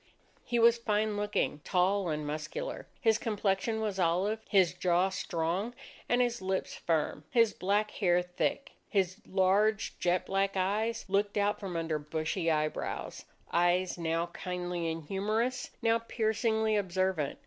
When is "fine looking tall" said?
0.79-2.09